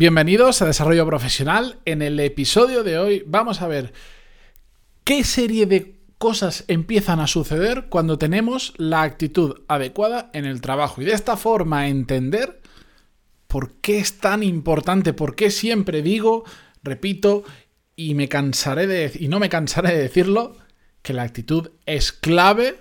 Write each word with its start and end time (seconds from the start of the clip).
Bienvenidos 0.00 0.62
a 0.62 0.66
Desarrollo 0.66 1.04
Profesional. 1.06 1.80
En 1.84 2.02
el 2.02 2.20
episodio 2.20 2.84
de 2.84 3.00
hoy 3.00 3.24
vamos 3.26 3.62
a 3.62 3.66
ver 3.66 3.92
qué 5.02 5.24
serie 5.24 5.66
de 5.66 5.96
cosas 6.18 6.62
empiezan 6.68 7.18
a 7.18 7.26
suceder 7.26 7.86
cuando 7.88 8.16
tenemos 8.16 8.74
la 8.76 9.02
actitud 9.02 9.62
adecuada 9.66 10.30
en 10.34 10.44
el 10.44 10.60
trabajo 10.60 11.02
y 11.02 11.04
de 11.04 11.14
esta 11.14 11.36
forma 11.36 11.88
entender 11.88 12.60
por 13.48 13.72
qué 13.80 13.98
es 13.98 14.18
tan 14.18 14.44
importante, 14.44 15.14
por 15.14 15.34
qué 15.34 15.50
siempre 15.50 16.00
digo, 16.00 16.44
repito 16.84 17.42
y 17.96 18.14
me 18.14 18.28
cansaré 18.28 18.86
de 18.86 19.10
y 19.18 19.26
no 19.26 19.40
me 19.40 19.48
cansaré 19.48 19.96
de 19.96 20.02
decirlo 20.02 20.56
que 21.02 21.12
la 21.12 21.24
actitud 21.24 21.72
es 21.86 22.12
clave 22.12 22.76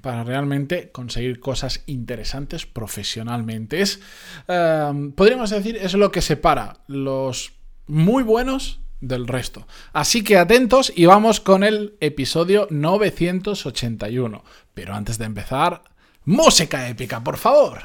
para 0.00 0.24
realmente 0.24 0.90
conseguir 0.90 1.40
cosas 1.40 1.82
interesantes 1.86 2.66
profesionalmente. 2.66 3.80
Es, 3.80 4.00
eh, 4.46 5.10
podríamos 5.14 5.50
decir, 5.50 5.76
es 5.76 5.94
lo 5.94 6.10
que 6.10 6.22
separa 6.22 6.78
los 6.86 7.52
muy 7.86 8.22
buenos 8.22 8.80
del 9.00 9.26
resto. 9.26 9.66
Así 9.92 10.22
que 10.22 10.38
atentos 10.38 10.92
y 10.94 11.06
vamos 11.06 11.40
con 11.40 11.64
el 11.64 11.96
episodio 12.00 12.66
981. 12.70 14.44
Pero 14.74 14.94
antes 14.94 15.18
de 15.18 15.24
empezar, 15.24 15.82
música 16.24 16.88
épica, 16.88 17.22
por 17.22 17.36
favor. 17.36 17.82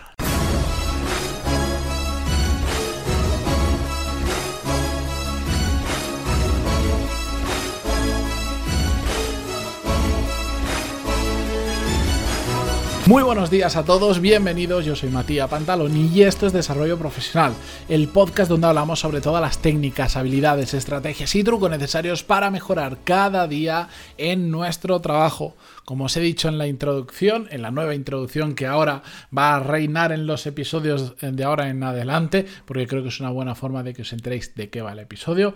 Muy 13.06 13.22
buenos 13.22 13.50
días 13.50 13.76
a 13.76 13.84
todos, 13.84 14.22
bienvenidos, 14.22 14.86
yo 14.86 14.96
soy 14.96 15.10
Matías 15.10 15.50
Pantaloni 15.50 16.08
y 16.08 16.24
esto 16.24 16.48
es 16.48 16.54
Desarrollo 16.54 16.98
Profesional, 16.98 17.52
el 17.90 18.08
podcast 18.08 18.50
donde 18.50 18.68
hablamos 18.68 19.02
sobre 19.02 19.20
todas 19.20 19.42
las 19.42 19.58
técnicas, 19.62 20.16
habilidades, 20.16 20.74
estrategias 20.74 21.36
y 21.36 21.44
trucos 21.44 21.70
necesarios 21.70 22.24
para 22.24 22.50
mejorar 22.50 23.00
cada 23.04 23.46
día 23.46 23.90
en 24.18 24.52
nuestro 24.52 25.02
trabajo. 25.02 25.58
Como 25.84 26.06
os 26.06 26.16
he 26.16 26.22
dicho 26.22 26.48
en 26.48 26.58
la 26.58 26.68
introducción, 26.68 27.50
en 27.52 27.62
la 27.62 27.72
nueva 27.72 27.94
introducción 27.94 28.56
que 28.56 28.68
ahora 28.68 29.04
va 29.38 29.56
a 29.56 29.60
reinar 29.60 30.14
en 30.14 30.26
los 30.26 30.46
episodios 30.46 31.16
de 31.20 31.44
ahora 31.44 31.68
en 31.68 31.84
adelante, 31.84 32.46
porque 32.64 32.88
creo 32.88 33.04
que 33.04 33.10
es 33.10 33.20
una 33.20 33.32
buena 33.32 33.54
forma 33.54 33.84
de 33.84 33.94
que 33.94 34.04
os 34.04 34.14
enteréis 34.14 34.56
de 34.56 34.70
qué 34.70 34.82
va 34.82 34.94
el 34.94 35.00
episodio, 35.00 35.56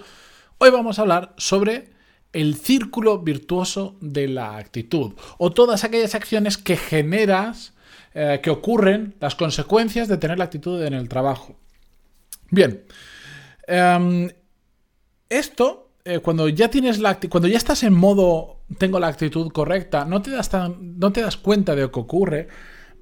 hoy 0.58 0.70
vamos 0.70 1.00
a 1.00 1.04
hablar 1.04 1.34
sobre 1.38 1.96
el 2.34 2.56
círculo 2.56 3.20
virtuoso 3.20 3.98
de 4.02 4.28
la 4.28 4.58
actitud 4.58 5.14
o 5.38 5.52
todas 5.52 5.84
aquellas 5.84 6.16
acciones 6.16 6.58
que 6.58 6.78
generas, 6.78 7.74
eh, 8.14 8.40
que 8.44 8.50
ocurren, 8.50 9.16
las 9.20 9.36
consecuencias 9.36 10.08
de 10.08 10.18
tener 10.18 10.38
la 10.38 10.46
actitud 10.46 10.82
en 10.84 10.94
el 10.94 11.10
trabajo. 11.10 11.56
Bien, 12.50 12.84
em, 13.68 14.30
esto, 15.30 15.92
eh, 16.06 16.20
cuando 16.20 16.48
ya 16.50 16.70
tienes 16.70 17.00
la 17.00 17.20
cuando 17.20 17.48
ya 17.48 17.58
estás 17.58 17.84
en 17.84 17.94
modo 17.94 18.62
tengo 18.78 19.00
la 19.00 19.08
actitud 19.08 19.52
correcta, 19.52 20.06
no 20.06 20.22
te 20.22 20.32
das, 20.32 20.50
no 20.80 21.12
te 21.12 21.22
das 21.22 21.38
cuenta 21.38 21.76
de 21.76 21.82
lo 21.84 21.92
que 21.92 22.00
ocurre 22.00 22.48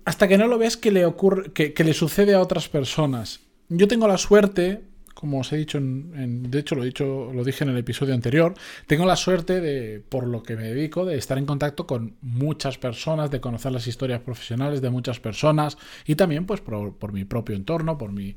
hasta 0.05 0.27
que 0.27 0.37
no 0.37 0.47
lo 0.47 0.57
ves 0.57 0.77
que 0.77 0.91
le, 0.91 1.05
ocurre, 1.05 1.51
que 1.51 1.83
le 1.83 1.93
sucede 1.93 2.35
a 2.35 2.41
otras 2.41 2.69
personas. 2.69 3.41
Yo 3.69 3.87
tengo 3.87 4.07
la 4.07 4.19
suerte, 4.19 4.83
como 5.15 5.39
os 5.39 5.51
he 5.53 5.57
dicho, 5.57 5.79
en, 5.79 6.51
de 6.51 6.59
hecho 6.59 6.75
lo, 6.75 6.83
he 6.83 6.87
dicho, 6.87 7.31
lo 7.33 7.43
dije 7.43 7.63
en 7.63 7.71
el 7.71 7.77
episodio 7.77 8.13
anterior, 8.13 8.53
tengo 8.85 9.05
la 9.05 9.15
suerte 9.15 9.61
de, 9.61 10.01
por 10.01 10.27
lo 10.27 10.43
que 10.43 10.57
me 10.57 10.63
dedico, 10.63 11.05
de 11.05 11.17
estar 11.17 11.37
en 11.37 11.45
contacto 11.45 11.87
con 11.87 12.17
muchas 12.21 12.77
personas, 12.77 13.31
de 13.31 13.39
conocer 13.39 13.71
las 13.71 13.87
historias 13.87 14.19
profesionales 14.19 14.81
de 14.81 14.89
muchas 14.89 15.19
personas 15.19 15.77
y 16.05 16.15
también 16.15 16.45
pues 16.45 16.59
por, 16.59 17.13
mi 17.13 17.23
propio 17.23 17.55
entorno, 17.55 17.97
por 17.97 18.11
mi, 18.11 18.35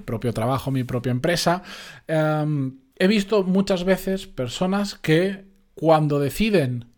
propio 0.00 0.32
trabajo, 0.34 0.70
mi 0.70 0.84
propia 0.84 1.10
empresa. 1.10 1.62
Em, 2.06 2.78
he 2.96 3.08
visto 3.08 3.42
muchas 3.42 3.84
veces 3.84 4.26
personas 4.26 4.96
que 4.96 5.46
cuando 5.74 6.20
deciden 6.20 6.92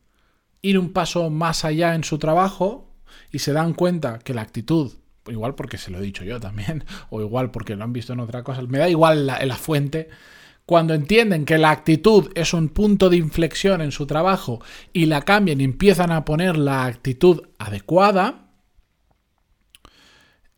ir 0.60 0.76
un 0.76 0.92
paso 0.92 1.30
más 1.30 1.64
allá 1.64 1.94
en 1.94 2.02
su 2.02 2.18
trabajo 2.18 2.92
y 3.30 3.38
se 3.38 3.52
dan 3.52 3.74
cuenta 3.74 4.18
que 4.18 4.34
la 4.34 4.42
actitud 4.42 4.92
igual 5.26 5.54
porque 5.54 5.78
se 5.78 5.90
lo 5.90 5.98
he 5.98 6.02
dicho 6.02 6.24
yo 6.24 6.40
también, 6.40 6.84
o 7.10 7.20
igual 7.20 7.50
porque 7.50 7.76
lo 7.76 7.84
han 7.84 7.92
visto 7.92 8.12
en 8.12 8.20
otra 8.20 8.42
cosa, 8.42 8.62
me 8.62 8.78
da 8.78 8.88
igual 8.88 9.26
la, 9.26 9.56
fuente, 9.56 10.08
cuando 10.66 10.94
entienden 10.94 11.44
que 11.44 11.58
la 11.58 11.70
actitud 11.70 12.30
es 12.34 12.54
un 12.54 12.68
punto 12.68 13.10
de 13.10 13.16
inflexión 13.16 13.80
en 13.80 13.92
su 13.92 14.06
trabajo 14.06 14.62
y 14.92 15.06
la 15.06 15.22
cambian 15.22 15.60
y 15.60 15.64
empiezan 15.64 16.12
a 16.12 16.24
poner 16.24 16.56
la 16.56 16.84
actitud 16.84 17.42
adecuada, 17.58 18.50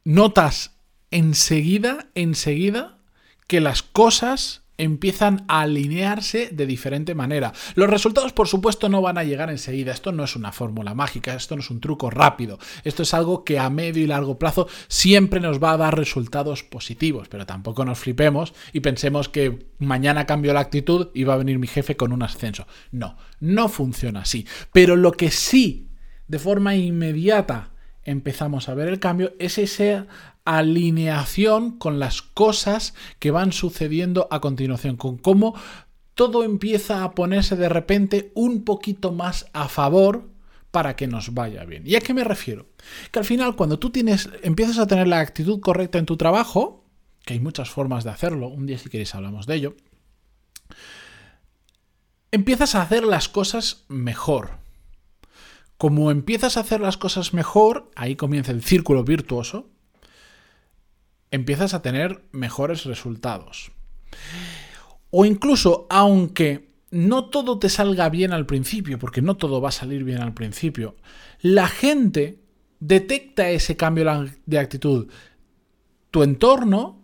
notas 0.05 0.73
enseguida, 1.11 2.09
enseguida, 2.15 2.99
que 3.47 3.61
las 3.61 3.83
cosas 3.83 4.62
empiezan 4.79 5.45
a 5.49 5.63
alinearse 5.63 6.49
de 6.53 6.67
diferente 6.67 7.15
manera. 7.15 7.53
Los 7.75 7.91
resultados, 7.91 8.33
por 8.33 8.49
supuesto, 8.49 8.89
no 8.89 9.03
van 9.03 9.19
a 9.19 9.25
llegar 9.25 9.51
enseguida. 9.51 9.93
Esto 9.93 10.13
no 10.13 10.25
es 10.25 10.37
una 10.37 10.53
fórmula 10.53 10.95
mágica, 10.95 11.35
esto 11.35 11.57
no 11.57 11.63
es 11.63 11.71
un 11.71 11.81
truco 11.81 12.11
rápido. 12.11 12.59
Esto 12.85 13.03
es 13.03 13.15
algo 13.15 13.45
que 13.45 13.59
a 13.59 13.71
medio 13.71 14.03
y 14.03 14.07
largo 14.07 14.39
plazo 14.39 14.69
siempre 14.89 15.41
nos 15.41 15.63
va 15.63 15.73
a 15.73 15.77
dar 15.77 15.97
resultados 15.97 16.63
positivos, 16.63 17.29
pero 17.29 17.47
tampoco 17.47 17.85
nos 17.85 17.99
flipemos 17.99 18.55
y 18.73 18.81
pensemos 18.81 19.29
que 19.29 19.67
mañana 19.79 20.27
cambio 20.27 20.53
la 20.53 20.61
actitud 20.61 21.09
y 21.15 21.25
va 21.25 21.35
a 21.35 21.39
venir 21.39 21.59
mi 21.59 21.67
jefe 21.67 21.97
con 21.97 22.13
un 22.13 22.23
ascenso. 22.23 22.67
No, 22.91 23.17
no 23.41 23.69
funciona 23.69 24.21
así. 24.21 24.47
Pero 24.73 24.97
lo 24.97 25.13
que 25.13 25.31
sí, 25.31 25.91
de 26.29 26.39
forma 26.39 26.75
inmediata, 26.75 27.73
empezamos 28.05 28.69
a 28.69 28.75
ver 28.75 28.89
el 28.89 28.99
cambio 28.99 29.35
es 29.39 29.59
esa 29.59 30.07
alineación 30.45 31.79
con 31.79 31.99
las 31.99 32.23
cosas 32.23 32.95
que 33.19 33.31
van 33.31 33.53
sucediendo 33.53 34.29
a 34.31 34.41
continuación, 34.41 34.97
con 34.97 35.19
cómo 35.19 35.55
todo 36.15 36.45
empieza 36.45 37.05
a 37.05 37.15
ponerse 37.15 37.57
de 37.57 37.69
repente 37.69 38.33
un 38.35 38.65
poquito 38.65 39.13
más 39.13 39.47
a 39.53 39.69
favor 39.69 40.29
para 40.71 40.97
que 40.97 41.07
nos 41.07 41.35
vaya 41.35 41.65
bien. 41.65 41.83
¿Y 41.87 41.97
a 41.97 42.01
qué 42.01 42.15
me 42.15 42.25
refiero? 42.25 42.67
Que 43.11 43.19
al 43.19 43.25
final 43.25 43.57
cuando 43.57 43.79
tú 43.79 43.91
tienes 43.91 44.29
empiezas 44.43 44.79
a 44.79 44.87
tener 44.87 45.07
la 45.07 45.21
actitud 45.21 45.61
correcta 45.61 45.99
en 45.99 46.07
tu 46.07 46.17
trabajo, 46.17 46.85
que 47.25 47.35
hay 47.35 47.41
muchas 47.41 47.71
formas 47.71 48.05
de 48.05 48.11
hacerlo, 48.11 48.49
un 48.49 48.67
día 48.67 48.79
si 48.79 48.89
queréis 48.89 49.15
hablamos 49.15 49.47
de 49.47 49.55
ello, 49.55 49.77
empiezas 52.31 52.75
a 52.75 52.83
hacer 52.83 53.05
las 53.05 53.29
cosas 53.29 53.85
mejor. 53.89 54.63
Como 55.77 56.11
empiezas 56.11 56.57
a 56.57 56.61
hacer 56.61 56.81
las 56.81 56.97
cosas 56.97 57.35
mejor, 57.35 57.91
ahí 57.97 58.17
comienza 58.17 58.53
el 58.53 58.63
círculo 58.63 59.05
virtuoso, 59.05 59.72
empiezas 61.33 61.75
a 61.75 61.83
tener 61.83 62.23
mejores 62.31 62.85
resultados. 62.85 63.73
O 65.11 65.25
incluso, 65.25 65.87
aunque 65.91 66.71
no 66.93 67.25
todo 67.25 67.59
te 67.59 67.69
salga 67.69 68.09
bien 68.09 68.33
al 68.33 68.47
principio, 68.47 68.99
porque 68.99 69.23
no 69.23 69.37
todo 69.37 69.61
va 69.61 69.71
a 69.71 69.73
salir 69.73 70.05
bien 70.05 70.21
al 70.21 70.35
principio, 70.35 70.95
la 71.41 71.67
gente 71.67 72.39
detecta 72.79 73.51
ese 73.51 73.77
cambio 73.77 74.31
de 74.47 74.59
actitud. 74.59 75.09
Tu 76.11 76.23
entorno 76.23 77.02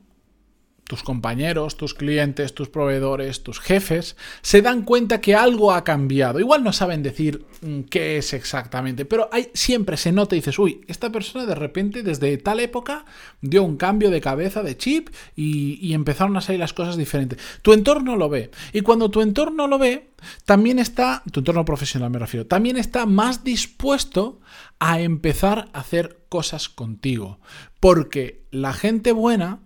tus 0.88 1.02
compañeros, 1.02 1.76
tus 1.76 1.94
clientes, 1.94 2.54
tus 2.54 2.68
proveedores, 2.68 3.42
tus 3.42 3.60
jefes, 3.60 4.16
se 4.40 4.62
dan 4.62 4.82
cuenta 4.82 5.20
que 5.20 5.34
algo 5.34 5.72
ha 5.72 5.84
cambiado. 5.84 6.40
Igual 6.40 6.64
no 6.64 6.72
saben 6.72 7.02
decir 7.02 7.44
mm, 7.60 7.82
qué 7.82 8.16
es 8.16 8.32
exactamente, 8.32 9.04
pero 9.04 9.28
siempre 9.52 9.98
se 9.98 10.12
nota 10.12 10.34
y 10.34 10.38
dices, 10.38 10.58
uy, 10.58 10.80
esta 10.88 11.12
persona 11.12 11.44
de 11.44 11.54
repente 11.54 12.02
desde 12.02 12.36
tal 12.38 12.58
época 12.58 13.04
dio 13.42 13.62
un 13.62 13.76
cambio 13.76 14.10
de 14.10 14.22
cabeza, 14.22 14.62
de 14.62 14.76
chip, 14.76 15.10
y, 15.36 15.78
y 15.86 15.92
empezaron 15.92 16.36
a 16.36 16.40
salir 16.40 16.58
las 16.58 16.72
cosas 16.72 16.96
diferentes. 16.96 17.38
Tu 17.60 17.74
entorno 17.74 18.16
lo 18.16 18.30
ve. 18.30 18.50
Y 18.72 18.80
cuando 18.80 19.10
tu 19.10 19.20
entorno 19.20 19.68
lo 19.68 19.78
ve, 19.78 20.08
también 20.46 20.78
está, 20.78 21.22
tu 21.30 21.40
entorno 21.40 21.66
profesional 21.66 22.10
me 22.10 22.18
refiero, 22.18 22.46
también 22.46 22.78
está 22.78 23.04
más 23.04 23.44
dispuesto 23.44 24.40
a 24.78 25.00
empezar 25.00 25.68
a 25.74 25.80
hacer 25.80 26.24
cosas 26.30 26.70
contigo. 26.70 27.40
Porque 27.78 28.46
la 28.50 28.72
gente 28.72 29.12
buena 29.12 29.60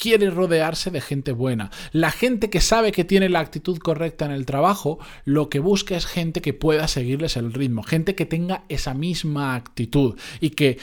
quiere 0.00 0.30
rodearse 0.30 0.90
de 0.90 1.00
gente 1.02 1.32
buena. 1.32 1.70
La 1.92 2.10
gente 2.10 2.48
que 2.48 2.60
sabe 2.60 2.90
que 2.90 3.04
tiene 3.04 3.28
la 3.28 3.40
actitud 3.40 3.78
correcta 3.78 4.24
en 4.24 4.30
el 4.32 4.46
trabajo, 4.46 4.98
lo 5.24 5.50
que 5.50 5.60
busca 5.60 5.94
es 5.94 6.06
gente 6.06 6.40
que 6.40 6.54
pueda 6.54 6.88
seguirles 6.88 7.36
el 7.36 7.52
ritmo, 7.52 7.82
gente 7.82 8.14
que 8.14 8.24
tenga 8.24 8.64
esa 8.68 8.94
misma 8.94 9.54
actitud 9.54 10.18
y 10.40 10.50
que 10.50 10.78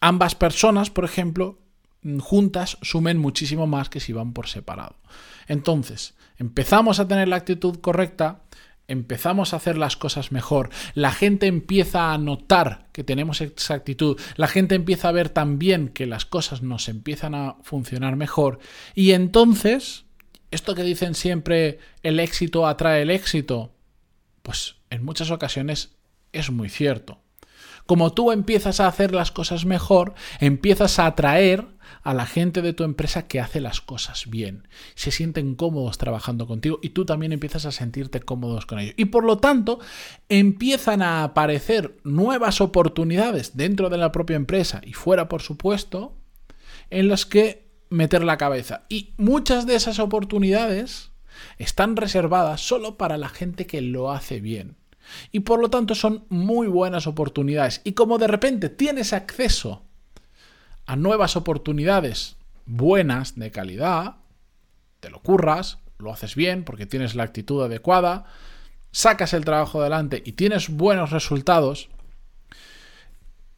ambas 0.00 0.34
personas, 0.34 0.90
por 0.90 1.06
ejemplo, 1.06 1.58
juntas 2.20 2.76
sumen 2.82 3.18
muchísimo 3.18 3.66
más 3.66 3.88
que 3.88 4.00
si 4.00 4.12
van 4.12 4.34
por 4.34 4.48
separado. 4.48 4.96
Entonces, 5.48 6.14
empezamos 6.36 7.00
a 7.00 7.08
tener 7.08 7.28
la 7.28 7.36
actitud 7.36 7.80
correcta, 7.80 8.42
empezamos 8.88 9.52
a 9.52 9.56
hacer 9.56 9.76
las 9.76 9.96
cosas 9.96 10.32
mejor, 10.32 10.70
la 10.94 11.12
gente 11.12 11.46
empieza 11.46 12.12
a 12.12 12.18
notar 12.18 12.88
que 12.92 13.04
tenemos 13.04 13.40
esa 13.40 13.74
actitud, 13.74 14.20
la 14.36 14.48
gente 14.48 14.74
empieza 14.74 15.08
a 15.08 15.12
ver 15.12 15.28
también 15.28 15.88
que 15.88 16.06
las 16.06 16.24
cosas 16.24 16.62
nos 16.62 16.88
empiezan 16.88 17.34
a 17.34 17.56
funcionar 17.62 18.16
mejor 18.16 18.58
y 18.94 19.12
entonces, 19.12 20.04
esto 20.50 20.74
que 20.74 20.82
dicen 20.82 21.14
siempre, 21.14 21.78
el 22.02 22.20
éxito 22.20 22.66
atrae 22.66 23.02
el 23.02 23.10
éxito, 23.10 23.74
pues 24.42 24.76
en 24.90 25.04
muchas 25.04 25.30
ocasiones 25.30 25.96
es 26.32 26.50
muy 26.50 26.68
cierto. 26.68 27.25
Como 27.86 28.12
tú 28.12 28.32
empiezas 28.32 28.80
a 28.80 28.88
hacer 28.88 29.14
las 29.14 29.30
cosas 29.30 29.64
mejor, 29.64 30.14
empiezas 30.40 30.98
a 30.98 31.06
atraer 31.06 31.66
a 32.02 32.14
la 32.14 32.26
gente 32.26 32.62
de 32.62 32.72
tu 32.72 32.84
empresa 32.84 33.26
que 33.26 33.40
hace 33.40 33.60
las 33.60 33.80
cosas 33.80 34.28
bien. 34.28 34.68
Se 34.94 35.10
sienten 35.10 35.56
cómodos 35.56 35.98
trabajando 35.98 36.46
contigo 36.46 36.78
y 36.82 36.90
tú 36.90 37.04
también 37.04 37.32
empiezas 37.32 37.66
a 37.66 37.72
sentirte 37.72 38.20
cómodos 38.20 38.66
con 38.66 38.78
ellos. 38.78 38.94
Y 38.96 39.06
por 39.06 39.24
lo 39.24 39.38
tanto, 39.38 39.80
empiezan 40.28 41.02
a 41.02 41.24
aparecer 41.24 41.96
nuevas 42.04 42.60
oportunidades 42.60 43.56
dentro 43.56 43.88
de 43.88 43.98
la 43.98 44.12
propia 44.12 44.36
empresa 44.36 44.80
y 44.84 44.92
fuera, 44.92 45.28
por 45.28 45.42
supuesto, 45.42 46.14
en 46.90 47.08
las 47.08 47.26
que 47.26 47.66
meter 47.90 48.22
la 48.22 48.36
cabeza. 48.36 48.84
Y 48.88 49.14
muchas 49.16 49.66
de 49.66 49.74
esas 49.74 49.98
oportunidades 49.98 51.10
están 51.58 51.96
reservadas 51.96 52.60
solo 52.60 52.96
para 52.96 53.18
la 53.18 53.28
gente 53.28 53.66
que 53.66 53.80
lo 53.80 54.12
hace 54.12 54.40
bien. 54.40 54.76
Y 55.32 55.40
por 55.40 55.60
lo 55.60 55.70
tanto 55.70 55.94
son 55.94 56.24
muy 56.28 56.66
buenas 56.66 57.06
oportunidades. 57.06 57.80
Y 57.84 57.92
como 57.92 58.18
de 58.18 58.26
repente 58.26 58.68
tienes 58.68 59.12
acceso 59.12 59.82
a 60.86 60.96
nuevas 60.96 61.36
oportunidades 61.36 62.36
buenas, 62.66 63.36
de 63.36 63.50
calidad, 63.50 64.16
te 65.00 65.10
lo 65.10 65.20
curras, 65.20 65.78
lo 65.98 66.12
haces 66.12 66.34
bien 66.34 66.64
porque 66.64 66.86
tienes 66.86 67.14
la 67.14 67.22
actitud 67.22 67.62
adecuada, 67.62 68.26
sacas 68.90 69.32
el 69.32 69.44
trabajo 69.44 69.80
adelante 69.80 70.22
y 70.24 70.32
tienes 70.32 70.68
buenos 70.68 71.10
resultados, 71.10 71.88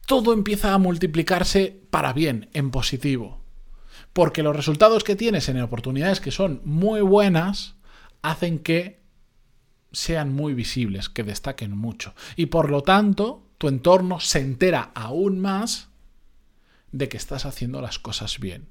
todo 0.05 0.33
empieza 0.33 0.73
a 0.73 0.77
multiplicarse 0.77 1.81
para 1.89 2.13
bien, 2.13 2.49
en 2.53 2.71
positivo. 2.71 3.39
Porque 4.13 4.43
los 4.43 4.55
resultados 4.55 5.03
que 5.03 5.15
tienes 5.15 5.49
en 5.49 5.61
oportunidades 5.61 6.19
que 6.19 6.31
son 6.31 6.61
muy 6.65 7.01
buenas 7.01 7.75
hacen 8.21 8.59
que 8.59 8.98
sean 9.91 10.33
muy 10.33 10.53
visibles, 10.53 11.09
que 11.09 11.23
destaquen 11.23 11.75
mucho. 11.75 12.13
Y 12.35 12.47
por 12.47 12.69
lo 12.69 12.81
tanto, 12.81 13.43
tu 13.57 13.67
entorno 13.67 14.19
se 14.19 14.39
entera 14.39 14.91
aún 14.95 15.39
más 15.39 15.89
de 16.91 17.09
que 17.09 17.17
estás 17.17 17.45
haciendo 17.45 17.81
las 17.81 17.99
cosas 17.99 18.39
bien. 18.39 18.67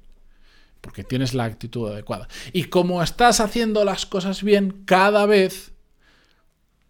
Porque 0.81 1.03
tienes 1.03 1.33
la 1.33 1.43
actitud 1.43 1.89
adecuada. 1.89 2.27
Y 2.53 2.65
como 2.65 3.03
estás 3.03 3.39
haciendo 3.39 3.83
las 3.83 4.05
cosas 4.05 4.43
bien, 4.43 4.83
cada 4.85 5.25
vez 5.25 5.73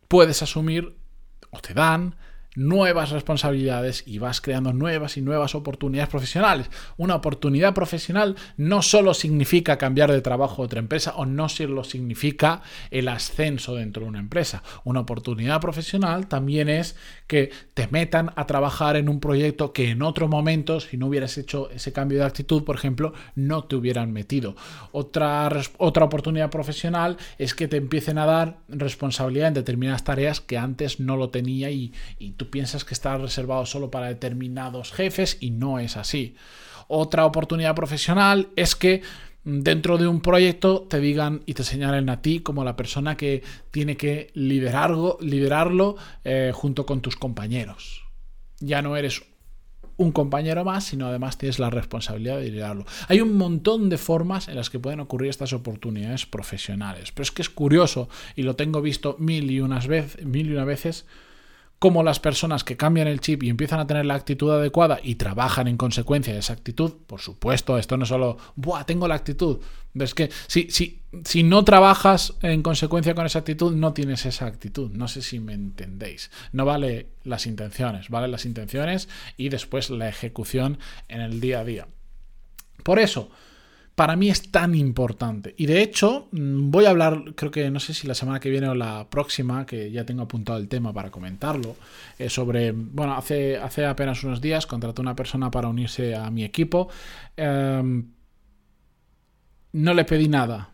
puedes 0.08 0.42
asumir 0.42 0.96
o 1.50 1.60
te 1.60 1.74
dan 1.74 2.16
nuevas 2.60 3.12
responsabilidades 3.12 4.04
y 4.06 4.20
vas 4.20 4.42
creando 4.42 4.74
nuevas 4.74 5.16
y 5.16 5.22
nuevas 5.22 5.56
oportunidades 5.56 6.10
profesionales. 6.10 6.70
Una 6.98 7.16
oportunidad 7.16 7.74
profesional 7.74 8.36
no 8.58 8.82
solo 8.82 9.14
significa 9.14 9.78
cambiar 9.78 10.12
de 10.12 10.20
trabajo 10.20 10.62
a 10.62 10.66
otra 10.66 10.80
empresa 10.80 11.14
o 11.16 11.26
no 11.26 11.48
solo 11.48 11.86
significa 11.86 12.62
el 12.92 13.08
ascenso 13.08 13.76
dentro 13.76 14.04
de 14.04 14.10
una 14.10 14.20
empresa. 14.20 14.62
Una 14.84 15.00
oportunidad 15.00 15.62
profesional 15.62 16.28
también 16.28 16.68
es 16.68 16.98
que 17.28 17.50
te 17.74 17.88
metan 17.88 18.32
a 18.36 18.46
trabajar 18.46 18.98
en 18.98 19.08
un 19.08 19.22
proyecto 19.22 19.72
que 19.72 19.92
en 19.92 20.02
otro 20.02 20.28
momento, 20.28 20.82
si 20.82 20.98
no 20.98 21.08
hubieras 21.08 21.38
hecho 21.38 21.70
ese 21.70 21.94
cambio 21.94 22.20
de 22.20 22.26
actitud, 22.26 22.66
por 22.66 22.76
ejemplo, 22.76 23.14
no 23.36 23.64
te 23.64 23.78
hubieran 23.78 24.12
metido. 24.12 24.58
Otra, 24.92 25.50
otra 25.78 26.06
oportunidad 26.06 26.50
profesional 26.50 27.16
es 27.38 27.54
que 27.54 27.70
te 27.70 27.78
empiecen 27.78 28.18
a 28.18 28.26
dar 28.26 28.58
responsabilidad 28.68 29.48
en 29.48 29.54
determinadas 29.54 30.04
tareas 30.04 30.42
que 30.42 30.58
antes 30.58 31.00
no 31.00 31.16
lo 31.16 31.30
tenía 31.30 31.72
y, 31.72 31.94
y 32.18 32.32
tú 32.32 32.49
piensas 32.50 32.86
que 32.86 32.94
está 32.94 33.18
reservado 33.18 33.66
solo 33.66 33.90
para 33.90 34.08
determinados 34.08 34.92
jefes 34.92 35.38
y 35.40 35.52
no 35.52 35.80
es 35.80 35.98
así. 35.98 36.36
Otra 36.88 37.26
oportunidad 37.26 37.76
profesional 37.76 38.50
es 38.56 38.76
que 38.76 39.02
dentro 39.44 39.98
de 39.98 40.08
un 40.08 40.22
proyecto 40.22 40.82
te 40.82 41.00
digan 41.00 41.42
y 41.46 41.54
te 41.54 41.64
señalen 41.64 42.10
a 42.10 42.22
ti 42.22 42.40
como 42.40 42.64
la 42.64 42.76
persona 42.76 43.16
que 43.16 43.44
tiene 43.72 43.98
que 43.98 44.32
liderarlo, 44.34 45.18
liderarlo 45.22 45.96
eh, 46.24 46.52
junto 46.54 46.86
con 46.86 47.02
tus 47.02 47.16
compañeros. 47.16 48.04
Ya 48.60 48.82
no 48.82 48.98
eres 48.98 49.24
un 50.00 50.12
compañero 50.14 50.64
más, 50.64 50.86
sino 50.86 51.08
además 51.08 51.38
tienes 51.38 51.60
la 51.60 51.70
responsabilidad 51.70 52.38
de 52.38 52.50
liderarlo. 52.50 52.86
Hay 53.10 53.20
un 53.20 53.38
montón 53.38 53.90
de 53.90 53.98
formas 53.98 54.48
en 54.48 54.56
las 54.56 54.70
que 54.70 54.80
pueden 54.80 55.02
ocurrir 55.02 55.30
estas 55.30 55.52
oportunidades 55.52 56.26
profesionales, 56.26 57.12
pero 57.12 57.24
es 57.24 57.32
que 57.32 57.42
es 57.42 57.50
curioso 57.50 58.08
y 58.36 58.44
lo 58.44 58.56
tengo 58.56 58.82
visto 58.82 59.18
mil 59.20 59.52
y 59.52 59.60
unas 59.60 59.88
veces, 59.88 60.26
mil 60.26 60.48
y 60.48 60.54
una 60.54 60.64
veces 60.64 61.06
cómo 61.80 62.04
las 62.04 62.20
personas 62.20 62.64
que 62.64 62.78
cambian 62.78 63.08
el 63.08 63.22
chip 63.22 63.44
y 63.44 63.50
empiezan 63.50 63.80
a 63.80 63.88
tener 63.88 64.06
la 64.06 64.16
actitud 64.16 64.52
adecuada 64.52 65.00
y 65.02 65.16
trabajan 65.16 65.68
en 65.68 65.78
consecuencia 65.78 66.34
de 66.34 66.40
esa 66.40 66.54
actitud, 66.54 66.94
por 67.08 67.22
supuesto, 67.22 67.78
esto 67.78 67.98
no 67.98 68.04
es 68.04 68.10
solo, 68.10 68.38
¡buah, 68.56 68.84
tengo 68.84 69.08
la 69.08 69.16
actitud! 69.16 69.60
Es 69.96 70.14
que 70.14 70.30
si, 70.48 70.70
si, 70.70 71.02
si 71.24 71.44
no 71.44 71.64
trabajas 71.64 72.36
en 72.42 72.62
consecuencia 72.62 73.16
con 73.16 73.26
esa 73.26 73.40
actitud, 73.40 73.74
no 73.74 73.94
tienes 73.94 74.26
esa 74.26 74.46
actitud. 74.46 74.92
No 74.92 75.08
sé 75.08 75.22
si 75.22 75.40
me 75.40 75.54
entendéis. 75.54 76.30
No 76.52 76.66
vale 76.66 77.08
las 77.24 77.48
intenciones, 77.48 78.10
vale 78.10 78.28
las 78.28 78.46
intenciones 78.46 79.10
y 79.36 79.50
después 79.50 79.90
la 79.90 80.08
ejecución 80.08 80.78
en 81.08 81.22
el 81.22 81.42
día 81.42 81.62
a 81.62 81.64
día. 81.64 81.88
Por 82.84 83.00
eso, 83.00 83.32
para 84.00 84.16
mí 84.16 84.30
es 84.30 84.50
tan 84.50 84.76
importante. 84.76 85.56
Y 85.58 85.66
de 85.66 85.82
hecho, 85.82 86.30
mm, 86.32 86.72
voy 86.72 86.86
a 86.86 86.92
hablar, 86.92 87.36
creo 87.36 87.52
que 87.52 87.70
no 87.70 87.82
sé 87.82 87.94
si 87.94 88.08
la 88.08 88.16
semana 88.16 88.40
que 88.40 88.50
viene 88.50 88.70
o 88.70 88.74
la 88.74 89.10
próxima, 89.10 89.66
que 89.66 89.92
ya 89.92 90.06
tengo 90.06 90.22
apuntado 90.22 90.58
el 90.58 90.70
tema 90.70 90.94
para 90.94 91.12
comentarlo, 91.12 91.76
eh, 92.18 92.30
sobre, 92.30 92.72
bueno, 92.72 93.16
hace, 93.18 93.58
hace 93.58 93.86
apenas 93.86 94.24
unos 94.24 94.40
días 94.40 94.66
contraté 94.68 95.02
una 95.02 95.18
persona 95.18 95.52
para 95.52 95.68
unirse 95.68 96.16
a 96.16 96.32
mi 96.32 96.46
equipo. 96.46 96.88
Em, 97.36 98.14
no 99.74 99.94
le 99.94 100.06
pedí 100.06 100.30
nada, 100.30 100.70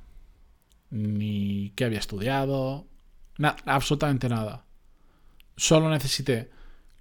ni 0.91 1.71
qué 1.75 1.85
había 1.85 1.97
estudiado, 1.97 2.85
absolutamente 3.65 4.29
nada. 4.29 4.65
Solo 5.57 5.89
necesité 5.89 6.51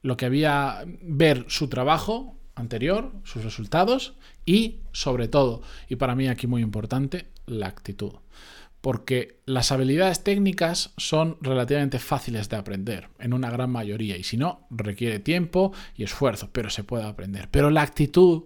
lo 0.01 0.17
que 0.17 0.25
había, 0.25 0.85
ver 1.03 1.45
su 1.49 1.69
trabajo 1.69 2.39
anterior, 2.55 3.13
sus 3.25 3.45
resultados 3.45 4.15
y 4.47 4.81
sobre 4.93 5.29
todo, 5.29 5.63
y 5.89 5.97
para 5.97 6.15
mí 6.15 6.29
aquí 6.29 6.47
muy 6.47 6.63
importante, 6.63 7.27
la 7.47 7.67
actitud. 7.67 8.13
Porque 8.81 9.41
las 9.47 9.73
habilidades 9.73 10.23
técnicas 10.23 10.93
son 10.99 11.39
relativamente 11.41 11.99
fáciles 11.99 12.49
de 12.51 12.57
aprender, 12.57 13.09
en 13.19 13.33
una 13.33 13.51
gran 13.51 13.71
mayoría, 13.71 14.17
y 14.17 14.25
si 14.25 14.37
no, 14.37 14.67
requiere 14.71 15.19
tiempo 15.19 15.73
y 15.97 16.05
esfuerzo, 16.05 16.51
pero 16.53 16.69
se 16.69 16.85
puede 16.85 17.05
aprender. 17.05 17.49
Pero 17.51 17.71
la 17.71 17.83
actitud 17.83 18.45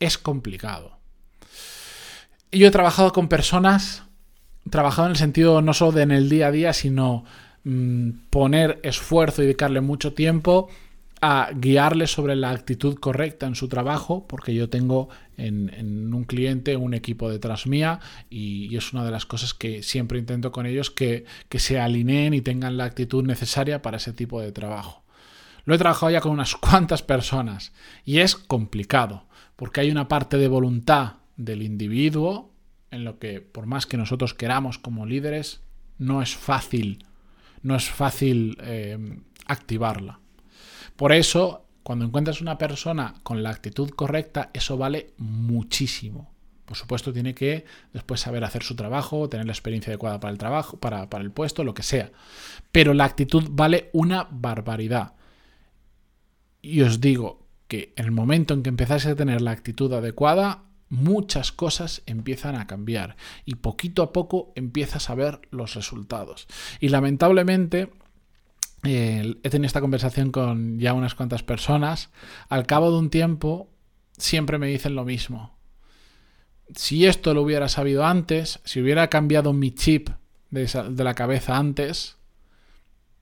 es 0.00 0.18
complicado. 0.18 0.98
Yo 2.52 2.68
he 2.68 2.70
trabajado 2.70 3.12
con 3.12 3.28
personas, 3.28 4.04
trabajado 4.70 5.08
en 5.08 5.12
el 5.12 5.18
sentido 5.18 5.62
no 5.62 5.74
solo 5.74 5.92
de 5.92 6.02
en 6.02 6.10
el 6.10 6.28
día 6.28 6.48
a 6.48 6.52
día, 6.52 6.72
sino 6.72 7.24
mm, 7.64 8.10
poner 8.30 8.80
esfuerzo 8.82 9.42
y 9.42 9.46
dedicarle 9.46 9.80
mucho 9.80 10.12
tiempo 10.12 10.68
a 11.26 11.52
guiarles 11.54 12.10
sobre 12.10 12.36
la 12.36 12.50
actitud 12.50 12.96
correcta 12.96 13.46
en 13.46 13.54
su 13.54 13.66
trabajo, 13.68 14.26
porque 14.28 14.54
yo 14.54 14.68
tengo 14.68 15.08
en, 15.38 16.12
un 16.12 16.24
cliente 16.24 16.76
un 16.76 16.92
equipo 16.92 17.30
detrás 17.30 17.66
mía 17.66 17.98
y, 18.28 18.76
es 18.76 18.92
una 18.92 19.06
de 19.06 19.10
las 19.10 19.24
cosas 19.24 19.54
que 19.54 19.82
siempre 19.82 20.18
intento 20.18 20.52
con 20.52 20.66
ellos 20.66 20.90
que, 20.90 21.24
que 21.48 21.60
se 21.60 21.80
alineen 21.80 22.34
y 22.34 22.42
tengan 22.42 22.76
la 22.76 22.84
actitud 22.84 23.24
necesaria 23.24 23.80
para 23.80 23.96
ese 23.96 24.12
tipo 24.12 24.42
de 24.42 24.52
trabajo. 24.52 25.02
Lo 25.64 25.74
he 25.74 25.78
trabajado 25.78 26.10
ya 26.10 26.20
con 26.20 26.32
unas 26.32 26.56
cuantas 26.56 27.02
personas 27.02 27.72
y 28.04 28.18
es 28.18 28.36
complicado, 28.36 29.24
porque 29.56 29.80
hay 29.80 29.90
una 29.90 30.08
parte 30.08 30.36
de 30.36 30.48
voluntad 30.48 31.14
del 31.38 31.62
individuo 31.62 32.52
en 32.90 33.04
lo 33.04 33.18
que, 33.18 33.40
por 33.40 33.64
más 33.64 33.86
que 33.86 33.96
nosotros 33.96 34.34
queramos 34.34 34.76
como 34.76 35.06
líderes, 35.06 35.62
no 35.96 36.20
es 36.20 36.36
fácil, 36.36 37.06
no 37.62 37.76
es 37.76 37.88
fácil 37.88 38.58
eh, 38.60 38.98
activarla. 39.46 40.20
Por 40.96 41.12
eso, 41.12 41.66
cuando 41.82 42.04
encuentras 42.04 42.40
una 42.40 42.58
persona 42.58 43.14
con 43.22 43.42
la 43.42 43.50
actitud 43.50 43.90
correcta, 43.90 44.50
eso 44.52 44.76
vale 44.76 45.14
muchísimo. 45.18 46.32
Por 46.64 46.76
supuesto, 46.76 47.12
tiene 47.12 47.34
que 47.34 47.66
después 47.92 48.20
saber 48.20 48.42
hacer 48.44 48.62
su 48.62 48.74
trabajo, 48.74 49.28
tener 49.28 49.46
la 49.46 49.52
experiencia 49.52 49.90
adecuada 49.90 50.20
para 50.20 50.32
el 50.32 50.38
trabajo, 50.38 50.78
para, 50.78 51.10
para 51.10 51.22
el 51.22 51.30
puesto, 51.30 51.62
lo 51.62 51.74
que 51.74 51.82
sea. 51.82 52.10
Pero 52.72 52.94
la 52.94 53.04
actitud 53.04 53.44
vale 53.50 53.90
una 53.92 54.28
barbaridad. 54.30 55.14
Y 56.62 56.80
os 56.80 57.00
digo 57.00 57.46
que 57.68 57.92
en 57.96 58.06
el 58.06 58.12
momento 58.12 58.54
en 58.54 58.62
que 58.62 58.70
empezáis 58.70 59.04
a 59.06 59.14
tener 59.14 59.42
la 59.42 59.50
actitud 59.50 59.92
adecuada, 59.92 60.64
muchas 60.88 61.52
cosas 61.52 62.02
empiezan 62.06 62.54
a 62.54 62.66
cambiar 62.66 63.16
y 63.44 63.56
poquito 63.56 64.02
a 64.02 64.12
poco 64.12 64.52
empiezas 64.54 65.10
a 65.10 65.14
ver 65.14 65.40
los 65.50 65.74
resultados. 65.74 66.46
Y 66.80 66.88
lamentablemente 66.88 67.90
he 68.84 69.50
tenido 69.50 69.66
esta 69.66 69.80
conversación 69.80 70.30
con 70.30 70.78
ya 70.78 70.92
unas 70.92 71.14
cuantas 71.14 71.42
personas, 71.42 72.10
al 72.48 72.66
cabo 72.66 72.90
de 72.90 72.98
un 72.98 73.10
tiempo 73.10 73.68
siempre 74.16 74.58
me 74.58 74.68
dicen 74.68 74.94
lo 74.94 75.04
mismo. 75.04 75.54
Si 76.74 77.06
esto 77.06 77.34
lo 77.34 77.42
hubiera 77.42 77.68
sabido 77.68 78.04
antes, 78.04 78.60
si 78.64 78.80
hubiera 78.80 79.08
cambiado 79.08 79.52
mi 79.52 79.70
chip 79.72 80.08
de, 80.50 81.04
la 81.04 81.14
cabeza 81.14 81.56
antes, 81.56 82.16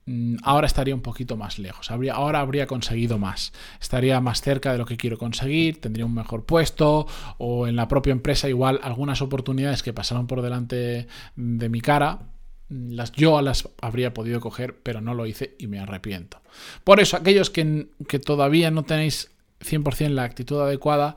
mm, 0.05 0.37
ahora 0.43 0.67
estaría 0.67 0.95
un 0.95 1.01
poquito 1.01 1.35
más 1.35 1.59
lejos, 1.59 1.91
ahora 1.91 2.39
habría 2.39 2.67
conseguido 2.67 3.17
más, 3.17 3.51
estaría 3.81 4.19
más 4.21 4.41
cerca 4.41 4.71
de 4.71 4.77
lo 4.77 4.85
que 4.85 4.97
quiero 4.97 5.17
conseguir, 5.17 5.81
tendría 5.81 6.05
un 6.05 6.13
mejor 6.13 6.45
puesto 6.45 7.07
o 7.37 7.67
en 7.67 7.75
la 7.75 7.87
propia 7.87 8.11
empresa 8.11 8.47
igual 8.47 8.79
algunas 8.83 9.21
oportunidades 9.21 9.83
que 9.83 9.93
pasaron 9.93 10.27
por 10.27 10.41
delante 10.41 11.07
de 11.35 11.69
mi 11.69 11.81
cara 11.81 12.32
las, 12.69 13.11
yo 13.11 13.41
las 13.41 13.69
habría 13.81 14.13
podido 14.13 14.39
coger, 14.41 14.79
pero 14.81 15.01
no 15.01 15.13
lo 15.13 15.25
hice 15.25 15.55
y 15.59 15.67
me 15.67 15.79
arrepiento. 15.79 16.41
Por 16.83 16.99
eso, 16.99 17.17
aquellos 17.17 17.49
que, 17.49 17.87
que 18.07 18.19
todavía 18.19 18.71
no 18.71 18.83
tenéis 18.83 19.31
100% 19.61 20.09
la 20.09 20.23
actitud 20.23 20.61
adecuada, 20.61 21.15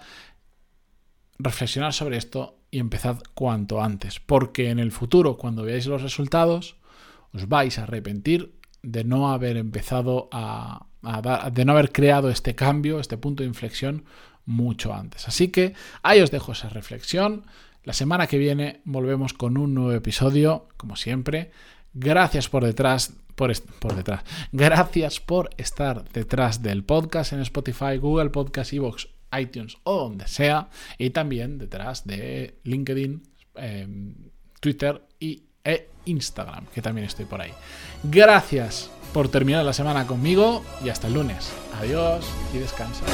reflexionar 1.38 1.93
sobre 1.93 2.17
esto 2.17 2.59
y 2.71 2.79
empezad 2.79 3.23
cuanto 3.35 3.83
antes, 3.83 4.21
porque 4.21 4.71
en 4.71 4.79
el 4.79 4.93
futuro, 4.93 5.37
cuando 5.37 5.62
veáis 5.62 5.87
los 5.87 6.03
resultados, 6.03 6.76
os 7.33 7.49
vais 7.49 7.79
a 7.79 7.85
arrepentir 7.85 8.55
de 8.83 9.05
no 9.05 9.31
haber 9.33 9.57
empezado 9.57 10.29
a, 10.33 10.87
de 11.53 11.65
no 11.65 11.73
haber 11.73 11.93
creado 11.93 12.31
este 12.31 12.55
cambio, 12.55 13.00
este 13.00 13.19
punto 13.19 13.43
de 13.43 13.49
inflexión 13.49 14.05
mucho 14.45 14.95
antes. 14.95 15.29
Así 15.29 15.49
que 15.49 15.75
ahí 16.03 16.21
os 16.21 16.31
dejo 16.31 16.53
esa 16.53 16.69
reflexión. 16.69 17.45
La 17.87 17.93
semana 17.93 18.26
que 18.26 18.37
viene 18.37 18.81
volvemos 18.85 19.33
con 19.33 19.57
un 19.57 19.73
nuevo 19.73 19.93
episodio, 19.93 20.66
como 20.76 20.97
siempre. 20.97 21.52
Gracias 21.95 22.49
por 22.49 22.64
detrás, 22.64 23.12
por, 23.37 23.55
detrás. 23.95 24.25
Gracias 24.50 25.21
por 25.21 25.50
estar 25.57 26.02
detrás 26.11 26.62
del 26.62 26.83
podcast 26.83 27.33
en 27.33 27.43
Spotify, 27.43 27.97
Google 27.99 28.31
Podcast, 28.31 28.73
Evox, 28.73 29.07
iTunes 29.38 29.76
o 29.85 30.00
donde 30.00 30.26
sea. 30.26 30.69
Y 30.99 31.11
también 31.11 31.59
detrás 31.59 32.05
de 32.05 32.59
LinkedIn, 32.64 33.23
em, 33.55 34.16
Twitter 34.59 35.00
y, 35.21 35.45
e 35.62 35.88
Instagram, 36.07 36.66
que 36.75 36.83
también 36.83 37.07
estoy 37.07 37.26
por 37.26 37.40
ahí. 37.40 37.52
Gracias 38.02 38.90
por 39.12 39.28
terminar 39.28 39.64
la 39.64 39.73
semana 39.73 40.09
conmigo 40.09 40.64
y 40.85 40.88
hasta 40.88 41.07
el 41.07 41.14
lunes. 41.14 41.52
Adiós 41.78 42.26
y 42.52 42.59
descansa. 42.59 43.05